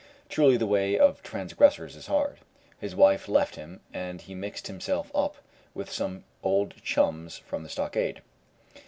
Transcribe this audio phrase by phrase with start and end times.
[0.29, 2.39] Truly the way of transgressors is hard.
[2.79, 5.35] His wife left him, and he mixed himself up
[5.75, 8.23] with some old chums from the stockade.